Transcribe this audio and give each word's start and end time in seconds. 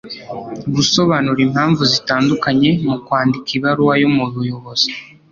gusobanura 0.75 1.39
impamvu 1.47 1.81
zitandukanye 1.93 2.69
mu 2.89 2.95
kwandika 3.05 3.49
ibaruwa 3.57 3.93
yo 4.01 4.09
mu 4.15 4.23
buyobozi 4.33 4.89